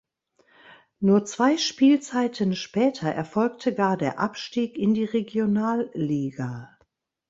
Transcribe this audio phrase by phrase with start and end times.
[0.99, 6.75] Nur zwei Spielzeiten später erfolgte gar der Abstieg in die Regionalliga.